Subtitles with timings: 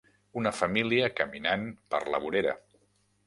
[0.39, 2.57] Una família caminant per la vorera.